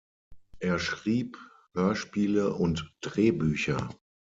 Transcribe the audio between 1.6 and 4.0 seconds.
Hörspiele und Drehbücher.